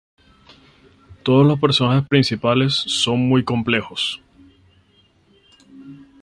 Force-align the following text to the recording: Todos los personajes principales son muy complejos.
Todos 1.21 1.45
los 1.45 1.59
personajes 1.59 2.09
principales 2.09 2.73
son 2.73 3.19
muy 3.29 3.43
complejos. 3.43 4.19